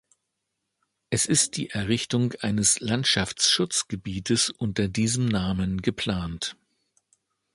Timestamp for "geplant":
5.83-6.57